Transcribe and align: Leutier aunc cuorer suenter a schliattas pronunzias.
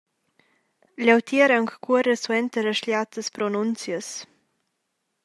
Leutier 1.05 1.49
aunc 1.57 1.71
cuorer 1.83 2.17
suenter 2.21 2.65
a 2.71 2.73
schliattas 2.79 3.27
pronunzias. 3.37 4.07